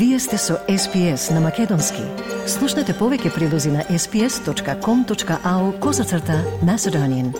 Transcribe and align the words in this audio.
Вие 0.00 0.18
сте 0.18 0.38
со 0.38 0.54
SPS 0.68 1.30
на 1.30 1.40
Македонски. 1.40 2.00
Слушнете 2.48 2.94
повеќе 2.96 3.34
прилози 3.34 3.68
на 3.68 3.82
sps.com.au 3.84 5.64
козацрта 5.78 6.38
на 6.64 6.78
Седонин. 6.80 7.34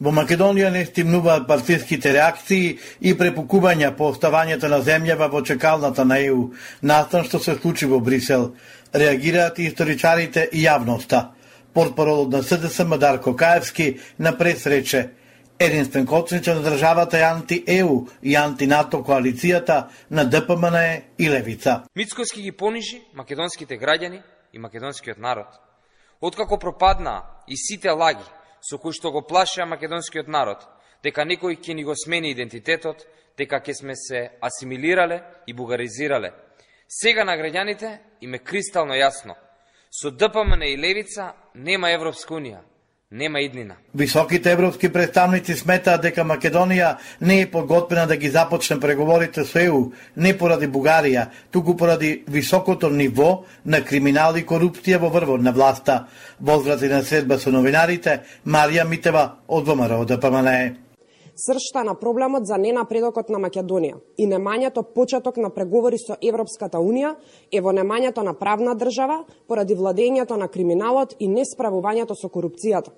Во 0.00 0.14
Македонија 0.16 0.70
не 0.72 0.86
стимнуваат 0.88 1.44
партиските 1.44 2.14
реакции 2.16 2.78
и 3.00 3.12
препукувања 3.12 3.92
по 4.00 4.08
оставањето 4.14 4.72
на 4.72 4.80
земјава 4.80 5.28
во 5.28 5.44
чекалната 5.44 6.08
на 6.08 6.16
ЕУ, 6.16 6.48
настан 6.80 7.28
што 7.28 7.44
се 7.44 7.58
случи 7.60 7.84
во 7.84 8.00
Брисел. 8.00 8.54
Реагираат 8.94 9.58
и 9.58 9.68
историчарите 9.68 10.48
и 10.52 10.64
јавноста. 10.64 11.36
Портпаролот 11.74 12.32
на 12.32 12.42
СДСМ 12.42 12.96
Мадарко 12.96 13.36
Каевски 13.36 13.98
на 14.18 14.32
пресрече 14.32 15.17
Единствен 15.60 16.06
коцничар 16.06 16.56
на 16.56 16.62
државата 16.62 17.18
е 17.18 17.22
анти-ЕУ 17.22 18.06
и 18.22 18.36
анти-НАТО 18.36 19.02
коалицијата 19.02 19.88
на 20.10 20.24
ДПМН 20.24 21.02
и 21.18 21.30
Левица. 21.30 21.82
Мицкоски 21.96 22.42
ги 22.42 22.52
понижи 22.52 23.02
македонските 23.14 23.78
граѓани 23.78 24.22
и 24.52 24.58
македонскиот 24.58 25.18
народ. 25.18 25.46
Откако 26.20 26.58
пропаднаа 26.58 27.22
и 27.48 27.56
сите 27.56 27.90
лаги 27.90 28.22
со 28.60 28.78
кои 28.78 28.92
што 28.92 29.10
го 29.10 29.22
плашеа 29.26 29.66
македонскиот 29.66 30.28
народ, 30.28 30.62
дека 31.02 31.26
некој 31.26 31.58
ќе 31.58 31.74
ни 31.74 31.82
го 31.82 31.94
смени 31.98 32.30
идентитетот, 32.30 33.02
дека 33.38 33.58
ќе 33.58 33.74
сме 33.74 33.96
се 33.96 34.30
асимилирале 34.40 35.22
и 35.46 35.52
бугаризирале. 35.52 36.32
Сега 36.88 37.24
на 37.24 37.34
граѓаните 37.34 37.98
им 38.20 38.34
е 38.34 38.38
кристално 38.38 38.94
јасно. 38.94 39.34
Со 39.90 40.10
ДПМН 40.10 40.62
и 40.62 40.78
Левица 40.78 41.32
нема 41.54 41.90
Европска 41.90 42.34
Унија, 42.34 42.62
нема 43.12 43.40
иднина. 43.40 43.74
Високите 43.94 44.52
европски 44.52 44.92
представници 44.92 45.54
сметаат 45.56 46.02
дека 46.04 46.24
Македонија 46.28 46.96
не 47.20 47.40
е 47.40 47.50
подготвена 47.50 48.06
да 48.06 48.16
ги 48.16 48.28
започне 48.28 48.80
преговорите 48.80 49.44
со 49.44 49.58
ЕУ, 49.58 49.92
не 50.16 50.34
поради 50.38 50.68
Бугарија, 50.68 51.28
туку 51.50 51.76
поради 51.76 52.24
високото 52.28 52.90
ниво 52.90 53.44
на 53.64 53.80
криминал 53.84 54.36
и 54.36 54.44
корупција 54.44 54.98
во 55.00 55.08
врвот 55.08 55.40
на 55.42 55.52
власта. 55.52 56.04
Возврати 56.40 56.88
на 56.88 57.02
средба 57.02 57.38
со 57.38 57.50
новинарите, 57.50 58.20
Марија 58.46 58.84
Митева 58.84 59.40
од 59.48 59.64
ВМРО 59.64 60.04
да 60.04 60.16
ДПМН. 60.16 60.87
Сршта 61.38 61.84
на 61.84 61.94
проблемот 61.94 62.46
за 62.46 62.56
ненапредокот 62.58 63.28
на 63.30 63.38
Македонија 63.38 64.00
и 64.18 64.26
немањето 64.26 64.82
почеток 64.94 65.36
на 65.38 65.52
преговори 65.54 65.98
со 66.02 66.16
Европската 66.18 66.80
Унија 66.82 67.12
е 67.54 67.60
во 67.62 67.70
немањето 67.70 68.24
на 68.26 68.32
правна 68.34 68.74
држава 68.74 69.20
поради 69.46 69.76
владењето 69.78 70.34
на 70.34 70.48
криминалот 70.48 71.14
и 71.20 71.28
несправувањето 71.30 72.16
со 72.18 72.26
корупцијата. 72.26 72.90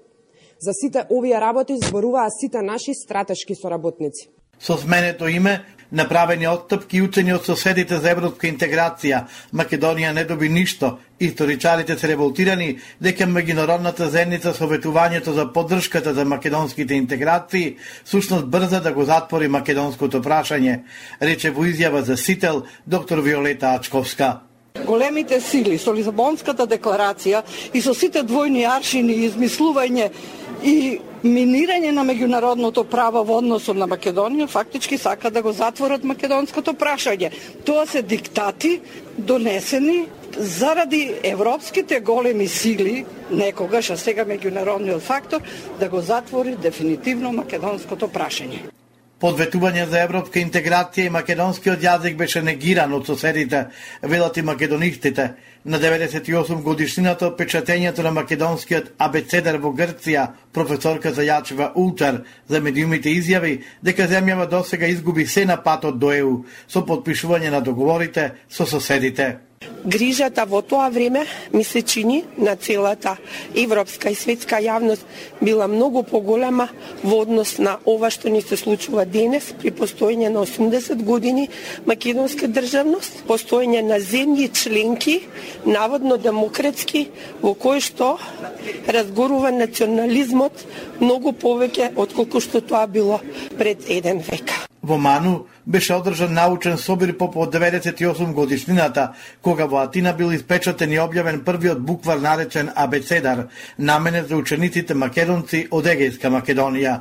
За 0.58 0.72
сите 0.72 1.04
овие 1.10 1.40
работи 1.40 1.76
зборуваа 1.76 2.30
сите 2.30 2.62
наши 2.62 2.94
стратешки 2.94 3.54
соработници. 3.54 4.30
Со 4.58 4.76
сменето 4.78 5.28
име, 5.28 5.60
направени 5.92 6.48
отстапки 6.48 6.96
и 6.96 7.02
учени 7.02 7.32
од 7.34 7.46
соседите 7.46 7.98
за 7.98 8.10
европска 8.14 8.48
интеграција, 8.48 9.24
Македонија 9.52 10.12
не 10.14 10.24
доби 10.24 10.48
ништо. 10.48 10.98
Историчарите 11.20 11.98
се 11.98 12.08
револтирани 12.08 12.78
дека 13.00 13.26
меѓународната 13.28 14.08
заедница 14.08 14.54
со 14.54 14.68
ветувањето 14.68 15.34
за 15.36 15.46
поддршката 15.52 16.14
за 16.14 16.24
македонските 16.24 16.94
интеграции 16.94 17.76
сушност 18.04 18.46
брза 18.46 18.80
да 18.80 18.92
го 18.92 19.04
затвори 19.04 19.48
македонското 19.48 20.22
прашање, 20.22 20.80
рече 21.20 21.50
во 21.50 21.66
изјава 21.68 22.00
за 22.00 22.16
Сител 22.16 22.64
доктор 22.86 23.18
Виолета 23.18 23.74
Ачковска 23.74 24.40
големите 24.86 25.40
сили 25.40 25.78
со 25.78 25.92
Лизабонската 25.94 26.66
декларација 26.66 27.42
и 27.74 27.82
со 27.82 27.94
сите 27.94 28.22
двојни 28.26 28.64
аршини 28.66 29.12
и 29.12 29.28
измислување 29.28 30.10
и 30.62 31.00
минирање 31.24 31.90
на 31.92 32.04
меѓународното 32.04 32.84
право 32.88 33.22
во 33.24 33.38
односот 33.40 33.76
на 33.76 33.86
Македонија 33.88 34.48
фактички 34.48 34.98
сака 34.98 35.30
да 35.30 35.42
го 35.42 35.52
затворат 35.52 36.04
македонското 36.04 36.72
прашање. 36.72 37.30
Тоа 37.64 37.86
се 37.86 38.02
диктати 38.02 38.80
донесени 39.18 40.06
заради 40.36 41.14
европските 41.24 42.00
големи 42.00 42.48
сили, 42.48 43.04
некогаш, 43.30 43.90
а 43.90 43.96
сега 43.96 44.24
меѓународниот 44.24 45.00
фактор, 45.00 45.40
да 45.80 45.88
го 45.88 46.00
затвори 46.00 46.56
дефинитивно 46.56 47.32
македонското 47.32 48.08
прашање. 48.08 48.79
Подветување 49.20 49.82
за 49.90 50.00
европска 50.06 50.40
интеграција 50.40 51.10
и 51.10 51.12
македонскиот 51.12 51.82
јазик 51.84 52.14
беше 52.16 52.40
негиран 52.42 52.94
од 52.96 53.04
соседите, 53.06 53.66
велат 54.02 54.38
и 54.40 54.42
македонистите. 54.42 55.26
На 55.64 55.76
98 55.78 56.62
годишнината 56.64 57.26
од 57.28 57.36
печатењето 57.36 58.00
на 58.06 58.14
македонскиот 58.16 58.94
абецедар 58.98 59.58
во 59.60 59.74
Грција, 59.76 60.24
професорка 60.52 61.12
Јачева 61.12 61.72
Ултер 61.74 62.22
за 62.48 62.60
медиумите 62.64 63.12
изјави 63.12 63.60
дека 63.82 64.08
земјава 64.08 64.48
досега 64.48 64.86
изгуби 64.86 65.26
се 65.26 65.44
на 65.44 65.60
патот 65.62 65.98
до 65.98 66.12
ЕУ 66.12 66.44
со 66.66 66.80
подпишување 66.80 67.50
на 67.50 67.60
договорите 67.60 68.30
со 68.48 68.64
соседите. 68.66 69.49
Грижата 69.84 70.44
во 70.44 70.60
тоа 70.62 70.88
време 70.88 71.26
ми 71.52 71.64
се 71.64 71.82
чини 71.82 72.24
на 72.38 72.56
целата 72.56 73.16
европска 73.56 74.10
и 74.12 74.14
светска 74.14 74.56
јавност 74.60 75.04
била 75.40 75.68
многу 75.68 76.02
поголема 76.02 76.68
во 77.04 77.20
однос 77.24 77.58
на 77.58 77.78
ова 77.84 78.10
што 78.12 78.28
ни 78.28 78.40
се 78.40 78.56
случува 78.56 79.04
денес 79.04 79.50
при 79.60 79.72
постоење 79.72 80.28
на 80.28 80.44
80 80.44 81.04
години 81.04 81.48
македонска 81.86 82.48
државност, 82.48 83.24
постоење 83.28 83.80
на 83.82 84.00
земји 84.00 84.48
членки, 84.52 85.28
наводно 85.64 86.16
демократски, 86.16 87.08
во 87.42 87.54
кои 87.54 87.80
што 87.80 88.18
разгорува 88.88 89.52
национализмот 89.52 90.64
многу 91.00 91.32
повеќе 91.32 91.94
од 91.96 92.12
колку 92.12 92.40
што 92.40 92.60
тоа 92.60 92.86
било 92.86 93.20
пред 93.56 93.88
еден 93.88 94.20
век. 94.20 94.52
Во 94.82 94.96
Ману 94.96 95.46
беше 95.70 95.94
одржан 95.94 96.34
научен 96.34 96.78
собир 96.78 97.16
по 97.16 97.26
98 97.26 98.32
годишнината, 98.32 99.12
кога 99.42 99.66
во 99.66 99.84
Атина 99.84 100.12
бил 100.12 100.32
испечатен 100.34 100.92
и 100.92 100.98
објавен 100.98 101.44
првиот 101.46 101.78
буквар 101.78 102.18
наречен 102.18 102.72
Абецедар, 102.74 103.46
наменет 103.78 104.28
за 104.28 104.36
учениците 104.36 104.94
македонци 104.94 105.68
од 105.70 105.86
Егејска 105.86 106.26
Македонија. 106.26 107.00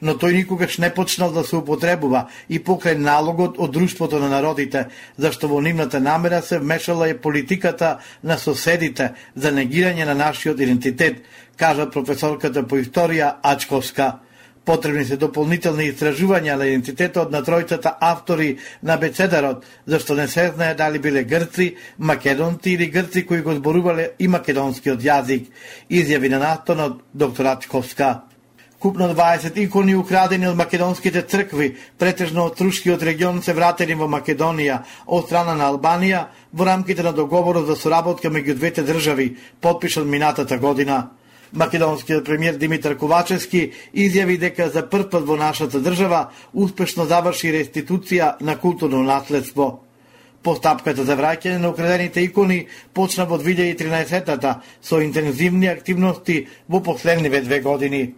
Но 0.00 0.12
тој 0.16 0.32
никогаш 0.32 0.78
не 0.78 0.90
почнал 0.94 1.32
да 1.32 1.44
се 1.44 1.56
употребува 1.56 2.26
и 2.48 2.60
покрај 2.60 2.96
налогот 2.96 3.56
од 3.58 3.72
Друштвото 3.72 4.18
на 4.20 4.28
народите, 4.28 4.86
зашто 5.18 5.48
во 5.48 5.60
нивната 5.60 6.00
намера 6.00 6.42
се 6.42 6.58
вмешала 6.58 7.08
и 7.08 7.16
политиката 7.16 7.98
на 8.24 8.38
соседите 8.38 9.12
за 9.34 9.52
негирање 9.52 10.04
на 10.04 10.14
нашиот 10.14 10.60
идентитет, 10.60 11.24
кажа 11.56 11.90
професорката 11.90 12.66
по 12.66 12.80
историја 12.80 13.36
Ачковска. 13.42 14.25
Потребни 14.66 15.04
се 15.06 15.14
дополнителни 15.14 15.84
истражувања 15.92 16.56
на 16.58 16.66
идентитетот 16.66 17.30
на 17.30 17.38
тројцата 17.46 17.92
автори 18.02 18.56
на 18.82 18.96
бецедарот, 18.98 19.62
зашто 19.86 20.14
не 20.18 20.26
се 20.28 20.48
знае 20.54 20.74
дали 20.74 20.98
биле 20.98 21.22
грци, 21.24 21.76
македонци 21.98 22.70
или 22.70 22.88
грци 22.90 23.26
кои 23.26 23.44
го 23.46 23.54
зборувале 23.54 24.08
и 24.18 24.26
македонскиот 24.28 24.98
јазик, 24.98 25.44
изјави 25.90 26.30
на 26.34 26.40
настанот 26.42 27.04
доктор 27.14 27.46
Ачковска. 27.46 28.22
Купно 28.78 29.08
20 29.14 29.56
икони 29.56 29.94
украдени 29.96 30.48
од 30.48 30.56
македонските 30.58 31.22
цркви, 31.22 31.76
претежно 31.98 32.48
од 32.50 32.58
Трушкиот 32.58 33.02
регион, 33.02 33.38
се 33.42 33.54
вратени 33.54 33.94
во 33.94 34.08
Македонија 34.10 34.82
од 35.06 35.30
страна 35.30 35.54
на 35.54 35.70
Албанија 35.70 36.24
во 36.52 36.66
рамките 36.66 37.06
на 37.06 37.12
договорот 37.12 37.70
за 37.70 37.76
соработка 37.76 38.28
меѓу 38.28 38.58
двете 38.58 38.82
држави, 38.82 39.36
подпишан 39.60 40.10
минатата 40.10 40.58
година. 40.58 41.15
Македонскиот 41.52 42.24
премиер 42.24 42.56
Димитар 42.56 42.96
Ковачевски 42.96 43.72
изјави 43.94 44.38
дека 44.38 44.68
за 44.70 44.82
прв 44.90 45.10
пат 45.10 45.24
во 45.24 45.36
нашата 45.36 45.80
држава 45.80 46.30
успешно 46.52 47.06
заврши 47.06 47.52
реституција 47.54 48.36
на 48.40 48.58
културно 48.58 49.02
наследство. 49.02 49.82
Постапката 50.42 51.04
за 51.04 51.16
враќање 51.16 51.58
на 51.58 51.70
украдените 51.70 52.22
икони 52.22 52.66
почна 52.94 53.24
во 53.26 53.38
2013-та 53.38 54.60
со 54.82 55.00
интензивни 55.02 55.66
активности 55.66 56.46
во 56.68 56.82
последниве 56.82 57.40
две 57.40 57.60
години. 57.60 58.14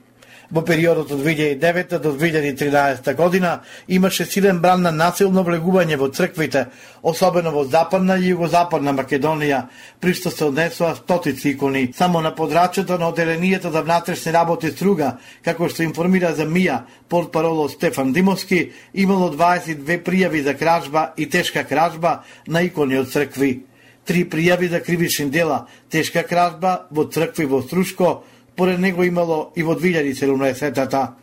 Во 0.49 0.63
периодот 0.65 1.11
од 1.13 1.21
2009 1.21 1.99
до 2.01 2.15
2013 2.17 3.15
година 3.15 3.61
имаше 3.87 4.25
силен 4.25 4.61
бран 4.61 4.81
на 4.81 4.91
насилно 4.91 5.43
влегување 5.45 5.99
во 6.01 6.09
црквите, 6.09 6.63
особено 7.03 7.51
во 7.53 7.67
западна 7.69 8.17
и 8.17 8.31
југозападна 8.33 8.95
Македонија, 8.97 9.67
при 10.01 10.15
што 10.17 10.33
се 10.33 10.47
однесоа 10.47 10.95
стотици 10.97 11.51
икони. 11.51 11.93
Само 11.93 12.23
на 12.25 12.33
подрачето 12.35 12.97
на 12.99 13.09
оделението 13.09 13.71
за 13.71 13.83
внатрешни 13.83 14.33
работи 14.33 14.71
Струга, 14.73 15.19
како 15.45 15.69
што 15.69 15.85
информира 15.85 16.33
за 16.33 16.47
МИА, 16.47 16.81
портпароло 17.09 17.69
Стефан 17.69 18.13
Димовски, 18.13 18.71
имало 18.95 19.29
22 19.37 20.01
пријави 20.01 20.43
за 20.45 20.57
кражба 20.57 21.13
и 21.17 21.29
тешка 21.29 21.65
кражба 21.65 22.23
на 22.49 22.65
икони 22.65 22.97
од 22.97 23.13
цркви. 23.13 23.67
Три 24.09 24.25
пријави 24.25 24.71
за 24.73 24.81
кривични 24.81 25.29
дела, 25.29 25.67
тешка 25.91 26.23
кражба 26.25 26.89
во 26.91 27.05
цркви 27.05 27.45
во 27.45 27.61
Струшко, 27.61 28.25
Поред 28.59 28.81
него 28.81 29.05
имало 29.05 29.53
и 29.55 29.63
во 29.63 29.77
2017-та. 29.79 31.15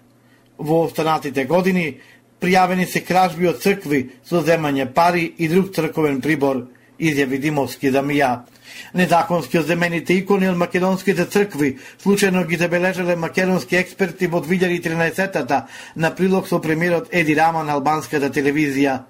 Во 0.58 0.86
останатите 0.88 1.44
години 1.44 1.98
пријавени 2.40 2.86
се 2.88 3.02
кражби 3.04 3.50
од 3.52 3.60
цркви 3.60 4.00
со 4.24 4.40
земање 4.40 4.86
пари 4.96 5.26
и 5.38 5.50
друг 5.52 5.74
црковен 5.76 6.22
прибор, 6.24 6.62
изјави 6.96 7.42
Димовски 7.44 7.92
за 7.92 8.00
Мија. 8.08 8.46
Незаконски 8.96 9.60
оземените 9.60 10.16
икони 10.16 10.48
од 10.48 10.56
македонските 10.56 11.26
цркви 11.26 11.74
случајно 12.06 12.46
ги 12.48 12.56
забележале 12.56 13.20
македонски 13.20 13.76
експерти 13.76 14.32
во 14.32 14.40
2013-та 14.40 15.66
на 15.96 16.16
прилог 16.16 16.48
со 16.48 16.62
премиерот 16.64 17.12
Еди 17.12 17.36
Рама 17.36 17.66
на 17.68 17.76
албанската 17.76 18.32
телевизија. 18.32 19.02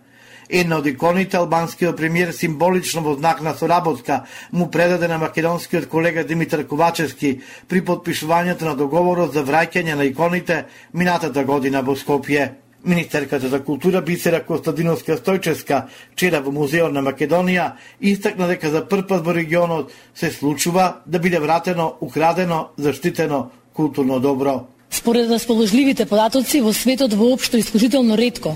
Една 0.50 0.78
од 0.78 0.88
иконите 0.88 1.38
албанскиот 1.38 1.98
премиер 1.98 2.32
символично 2.34 3.02
во 3.02 3.16
знак 3.18 3.42
на 3.42 3.54
соработка 3.58 4.24
му 4.52 4.70
предаде 4.72 5.08
на 5.08 5.18
македонскиот 5.18 5.88
колега 5.90 6.24
Димитар 6.24 6.66
Ковачевски 6.68 7.40
при 7.68 7.82
подпишувањето 7.82 8.70
на 8.70 8.76
договорот 8.76 9.34
за 9.34 9.44
враќање 9.44 9.96
на 9.96 10.06
иконите 10.06 10.66
минатата 10.94 11.44
година 11.44 11.82
во 11.82 11.96
Скопје. 11.96 12.52
Министерката 12.86 13.50
за 13.50 13.64
култура 13.64 14.02
Бисера 14.02 14.44
Костадиновска 14.46 15.18
Стојческа 15.18 15.88
вчера 16.14 16.42
во 16.46 16.52
Музеот 16.54 16.94
на 16.94 17.02
Македонија 17.02 17.72
истакна 18.00 18.48
дека 18.48 18.70
за 18.70 18.86
прв 18.86 19.08
пат 19.08 19.26
во 19.26 19.34
регионот 19.34 19.92
се 20.14 20.30
случува 20.30 21.02
да 21.06 21.20
биде 21.20 21.40
вратено, 21.40 21.96
украдено, 22.02 22.70
заштитено 22.78 23.50
културно 23.74 24.20
добро. 24.20 24.68
Според 25.06 25.30
расположливите 25.30 26.06
податоци 26.10 26.64
во 26.66 26.72
светот 26.74 27.14
воопшто 27.14 27.60
исклучително 27.62 28.18
ретко 28.18 28.56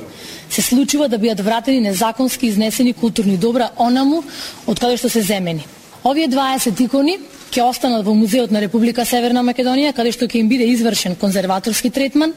се 0.49 0.61
случува 0.61 1.07
да 1.07 1.17
бидат 1.17 1.45
вратени 1.45 1.79
незаконски 1.79 2.47
изнесени 2.47 2.93
културни 2.93 3.37
добра 3.37 3.69
онаму 3.77 4.23
од 4.65 4.79
каде 4.79 4.97
што 4.97 5.13
се 5.13 5.21
земени. 5.21 5.67
Овие 6.01 6.25
20 6.25 6.81
икони 6.81 7.19
ќе 7.53 7.69
останат 7.69 8.01
во 8.01 8.15
Музеот 8.17 8.49
на 8.49 8.65
Република 8.65 9.05
Северна 9.05 9.45
Македонија, 9.45 9.93
каде 9.93 10.09
што 10.09 10.25
ќе 10.25 10.41
им 10.41 10.49
биде 10.49 10.65
извршен 10.73 11.13
конзерваторски 11.21 11.93
третман 11.93 12.33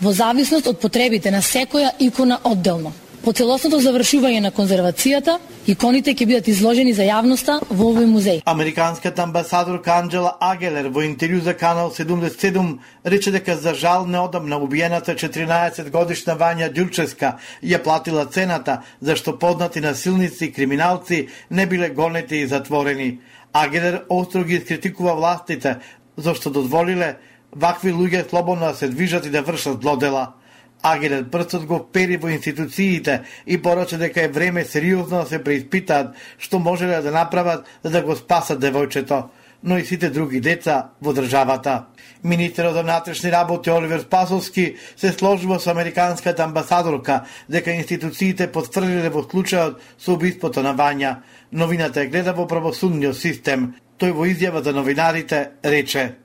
во 0.00 0.12
зависност 0.16 0.66
од 0.66 0.80
потребите 0.80 1.30
на 1.30 1.44
секоја 1.44 1.92
икона 2.00 2.40
одделно. 2.44 2.96
По 3.20 3.34
целосното 3.36 3.76
завршување 3.84 4.38
на 4.40 4.48
конзервацијата, 4.48 5.34
иконите 5.68 6.14
ќе 6.16 6.24
бидат 6.24 6.46
изложени 6.48 6.94
за 6.96 7.04
јавноста 7.04 7.58
во 7.68 7.90
овој 7.90 8.06
музеј. 8.08 8.38
Американската 8.48 9.26
амбасадорка 9.26 9.98
Анджела 10.00 10.30
Агелер 10.40 10.88
во 10.88 11.04
интервју 11.04 11.42
за 11.44 11.52
Канал 11.52 11.92
77 11.92 12.78
рече 13.04 13.30
дека 13.30 13.58
за 13.60 13.74
жал 13.74 14.06
неодамна 14.06 14.56
убиената 14.56 15.12
14 15.12 15.90
годишна 15.90 16.38
Вања 16.40 16.72
Дјурческа 16.72 17.34
ја 17.60 17.82
платила 17.84 18.24
цената 18.24 18.80
зашто 19.02 19.36
поднати 19.38 19.84
насилници 19.84 20.44
и 20.46 20.52
криминалци 20.52 21.28
не 21.50 21.66
биле 21.66 21.90
гонети 21.90 22.36
и 22.36 22.46
затворени. 22.46 23.18
Агелер 23.52 24.04
остро 24.08 24.44
ги 24.44 24.64
критикува 24.64 25.14
властите 25.14 25.76
зашто 26.16 26.50
дозволиле 26.50 27.16
вакви 27.52 27.92
луѓе 27.92 28.30
слободно 28.30 28.66
да 28.66 28.74
се 28.74 28.88
движат 28.88 29.26
и 29.26 29.30
да 29.30 29.42
вршат 29.42 29.82
злодела. 29.82 30.39
Агелер 30.82 31.26
прстот 31.30 31.66
го 31.66 31.78
пери 31.92 32.16
во 32.16 32.30
институциите 32.30 33.20
и 33.46 33.62
порача 33.62 33.98
дека 33.98 34.22
е 34.22 34.28
време 34.28 34.64
сериозно 34.64 35.22
да 35.22 35.26
се 35.26 35.42
преиспитаат 35.44 36.16
што 36.38 36.58
можеле 36.58 37.02
да 37.02 37.12
направат 37.12 37.66
за 37.84 37.90
да 37.90 38.02
го 38.02 38.16
спасат 38.16 38.60
девојчето, 38.62 39.24
но 39.62 39.78
и 39.78 39.84
сите 39.84 40.10
други 40.10 40.40
деца 40.40 40.90
во 41.02 41.12
државата. 41.12 41.84
Министерот 42.24 42.74
за 42.74 42.82
внатрешни 42.82 43.32
работи 43.32 43.70
Оливер 43.70 44.00
Спасовски 44.00 44.76
се 44.96 45.12
сложува 45.12 45.60
со 45.60 45.70
американската 45.70 46.44
амбасадорка 46.44 47.24
дека 47.48 47.70
институциите 47.70 48.48
потврдиле 48.52 49.10
во 49.10 49.22
случајот 49.24 49.76
со 49.98 50.12
убиството 50.12 50.62
на 50.62 50.74
Вања. 50.74 51.16
Новината 51.52 52.00
е 52.00 52.06
гледа 52.06 52.32
во 52.32 52.46
правосудниот 52.46 53.16
систем. 53.16 53.74
Тој 54.00 54.12
во 54.16 54.24
изјава 54.24 54.64
за 54.64 54.72
новинарите 54.72 55.50
рече: 55.64 56.16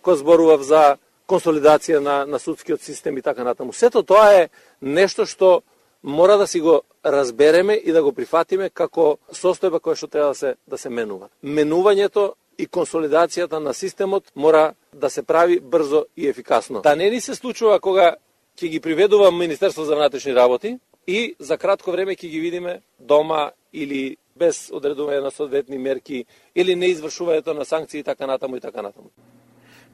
Ко 0.00 0.16
зборував 0.16 0.62
за 0.62 0.96
консолидација 1.28 2.00
на, 2.00 2.24
на 2.26 2.38
судскиот 2.38 2.82
систем 2.82 3.18
и 3.18 3.22
така 3.22 3.44
натаму. 3.44 3.72
Сето 3.72 4.02
тоа 4.02 4.32
е 4.34 4.48
нешто 4.80 5.26
што 5.26 5.62
мора 6.02 6.38
да 6.38 6.46
си 6.46 6.60
го 6.60 6.82
разбереме 7.04 7.74
и 7.74 7.92
да 7.92 8.02
го 8.02 8.12
прифатиме 8.12 8.70
како 8.70 9.18
состојба 9.32 9.80
која 9.80 9.96
што 9.96 10.08
треба 10.08 10.28
да 10.28 10.34
се 10.34 10.54
да 10.66 10.78
се 10.78 10.90
менува. 10.90 11.28
Менувањето 11.44 12.32
и 12.58 12.66
консолидацијата 12.66 13.58
на 13.58 13.74
системот 13.74 14.24
мора 14.34 14.74
да 14.92 15.10
се 15.10 15.22
прави 15.22 15.60
брзо 15.60 16.06
и 16.16 16.28
ефикасно. 16.28 16.80
Да 16.80 16.96
не 16.96 17.10
ни 17.10 17.20
се 17.20 17.34
случува 17.34 17.80
кога 17.80 18.16
ќе 18.58 18.68
ги 18.68 18.80
приведува 18.80 19.30
Министерство 19.30 19.84
за 19.84 19.96
внатрешни 19.96 20.34
работи 20.34 20.78
и 21.06 21.34
за 21.38 21.58
кратко 21.58 21.92
време 21.92 22.16
ќе 22.16 22.28
ги 22.28 22.40
видиме 22.40 22.80
дома 22.98 23.50
или 23.72 24.16
без 24.36 24.70
одредување 24.70 25.22
на 25.22 25.30
соодветни 25.30 25.78
мерки 25.78 26.24
или 26.54 26.76
неизвршувањето 26.76 27.54
на 27.54 27.64
санкции 27.64 28.00
и 28.00 28.04
така 28.04 28.26
натаму 28.26 28.56
и 28.56 28.60
така 28.60 28.82
натаму. 28.82 29.10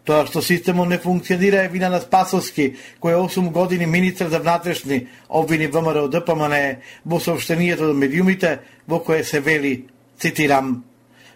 Тоа 0.04 0.26
што 0.28 0.42
системот 0.44 0.88
не 0.88 0.98
функционира 1.00 1.62
е 1.64 1.68
вина 1.72 1.88
на 1.88 2.00
Спасовски, 2.00 2.74
кој 3.00 3.14
е 3.16 3.20
8 3.24 3.50
години 3.52 3.86
министр 3.86 4.28
за 4.28 4.38
внатрешни 4.38 5.06
обвини 5.28 5.66
ВМРО 5.66 6.08
ДПМН 6.08 6.54
во 7.06 7.20
сообщението 7.20 7.86
до 7.88 7.94
медиумите 7.94 8.58
во 8.88 9.00
кое 9.00 9.24
се 9.24 9.40
вели, 9.40 9.86
цитирам, 10.20 10.84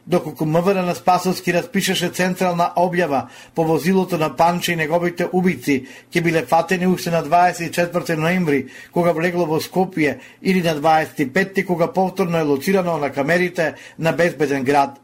доколку 0.06 0.44
МВР 0.44 0.82
на 0.82 0.94
Спасовски 0.94 1.52
распишеше 1.52 2.12
централна 2.12 2.72
објава 2.76 3.28
по 3.54 3.64
возилото 3.64 4.18
на 4.18 4.36
Панче 4.36 4.72
и 4.72 4.76
неговите 4.76 5.28
убици, 5.32 5.86
ќе 6.12 6.20
биле 6.20 6.44
фатени 6.44 6.86
уште 6.86 7.10
на 7.10 7.24
24 7.24 8.16
ноември, 8.16 8.66
кога 8.92 9.12
влегло 9.12 9.46
во 9.46 9.60
Скопје, 9.60 10.18
или 10.42 10.62
на 10.62 10.76
25 10.76 11.64
кога 11.64 11.92
повторно 11.92 12.38
е 12.38 12.42
лоцирано 12.42 12.98
на 12.98 13.12
камерите 13.12 13.74
на 13.98 14.12
безбеден 14.12 14.64
град. 14.64 15.00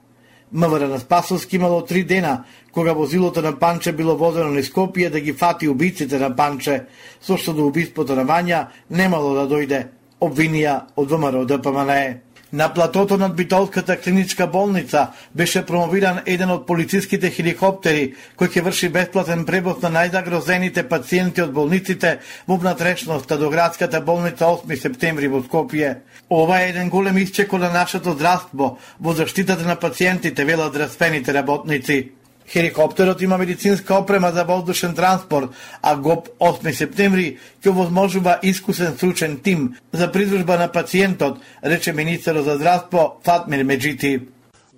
МВР 0.53 0.89
на 0.89 0.99
Спасовски 0.99 1.57
имало 1.57 1.85
три 1.85 2.05
дена, 2.05 2.45
кога 2.73 2.93
возилото 2.93 3.43
на 3.43 3.59
Панче 3.59 3.93
било 3.93 4.17
возено 4.17 4.51
на 4.51 4.63
Скопје 4.63 5.11
да 5.11 5.21
ги 5.21 5.33
фати 5.33 5.69
убиците 5.69 6.19
на 6.19 6.37
Панче, 6.37 6.85
со 7.21 7.37
што 7.37 7.53
до 7.53 7.67
убиството 7.67 8.15
на 8.15 8.25
Вања 8.25 8.67
немало 8.91 9.35
да 9.35 9.49
дојде 9.49 9.87
обвинија 10.21 10.81
од 10.97 11.11
ВМРО 11.11 11.45
ДПМНЕ. 11.45 12.34
На 12.55 12.75
платото 12.75 13.17
над 13.17 13.37
Битолската 13.37 14.01
клиничка 14.01 14.47
болница 14.47 15.09
беше 15.35 15.67
промовиран 15.67 16.21
еден 16.27 16.53
од 16.55 16.69
полициските 16.69 17.33
хеликоптери 17.35 18.05
кој 18.39 18.53
ќе 18.53 18.63
врши 18.63 18.91
бесплатен 18.95 19.43
превоз 19.49 19.83
на 19.83 19.91
најзагрозените 19.97 20.87
пациенти 20.87 21.43
од 21.43 21.51
болниците 21.51 22.21
во 22.47 22.55
внатрешноста 22.63 23.41
до 23.43 23.51
градската 23.51 23.99
болница 24.01 24.47
8 24.55 24.71
септември 24.87 25.35
во 25.35 25.43
Скопје. 25.43 25.97
Ова 26.31 26.63
е 26.63 26.69
еден 26.71 26.95
голем 26.95 27.19
исчекол 27.19 27.59
на 27.59 27.75
нашето 27.75 28.15
здравство 28.15 28.77
во 29.01 29.13
заштитата 29.19 29.67
на 29.67 29.75
пациентите, 29.75 30.45
велат 30.45 30.71
здравствените 30.71 31.35
работници. 31.35 32.13
Хеликоптерот 32.49 33.23
има 33.23 33.39
медицинска 33.39 33.95
опрема 33.95 34.31
за 34.31 34.45
воздушен 34.45 34.95
транспорт, 34.95 35.51
а 35.83 35.97
ГОП 35.97 36.29
8 36.41 36.73
септември 36.73 37.39
ќе 37.65 37.73
возможува 37.73 38.39
искусен 38.43 38.95
стручен 38.97 39.41
тим 39.41 39.77
за 39.93 40.13
придружба 40.13 40.59
на 40.59 40.69
пациентот, 40.73 41.39
рече 41.65 41.93
министерот 41.93 42.45
за 42.45 42.57
здравство 42.57 43.21
Фатмир 43.25 43.65
Меджити. 43.65 44.21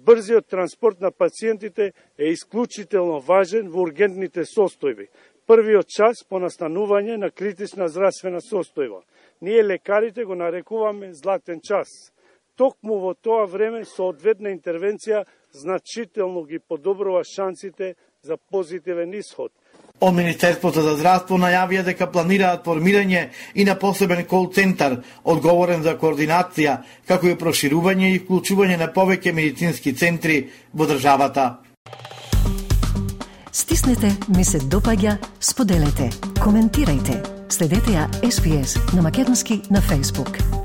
Брзиот 0.06 0.46
транспорт 0.46 1.00
на 1.00 1.10
пациентите 1.10 1.92
е 2.18 2.30
исклучително 2.30 3.20
важен 3.20 3.68
во 3.68 3.82
ургентните 3.82 4.44
состојби. 4.46 5.08
Првиот 5.46 5.90
час 5.90 6.22
по 6.28 6.38
настанување 6.38 7.16
на 7.18 7.30
критична 7.30 7.88
здравствена 7.88 8.38
состојба. 8.38 9.02
Ние 9.42 9.64
лекарите 9.64 10.24
го 10.24 10.34
нарекуваме 10.34 11.12
златен 11.14 11.60
час. 11.62 11.88
Токму 12.56 12.98
во 13.00 13.12
тоа 13.14 13.44
време 13.44 13.84
соодветна 13.84 14.48
интервенција 14.48 15.24
значително 15.52 16.42
ги 16.44 16.58
подобрува 16.58 17.24
шансите 17.24 17.94
за 18.22 18.36
позитивен 18.36 19.12
исход. 19.14 19.52
Од 20.00 20.14
Министерството 20.14 20.82
за 20.84 20.96
здравство 20.96 21.36
најавија 21.40 21.84
дека 21.84 22.08
планираат 22.12 22.64
формирање 22.64 23.28
и 23.54 23.64
на 23.64 23.76
посебен 23.80 24.24
кол 24.24 24.50
центар 24.52 24.98
одговорен 25.24 25.82
за 25.82 25.96
координација, 26.00 26.80
како 27.08 27.28
и 27.28 27.36
проширување 27.36 28.12
и 28.12 28.18
вклучување 28.24 28.76
на 28.80 28.92
повеќе 28.92 29.32
медицински 29.32 29.92
центри 29.92 30.42
во 30.72 30.88
државата. 30.88 31.46
Стиснете, 33.52 34.12
ми 34.28 34.44
се 34.44 34.60
допаѓа, 34.60 35.16
споделете, 35.40 36.10
коментирајте. 36.40 37.20
Следете 37.48 37.96
ја 37.96 38.08
SPS 38.24 38.80
на 38.92 39.02
Македонски 39.02 39.62
на 39.70 39.80
Facebook. 39.80 40.55